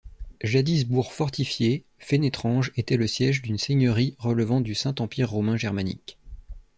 [0.43, 6.17] Jadis bourg fortifié, Fénétrange était le siège d'une seigneurie relevant du Saint-Empire romain germanique.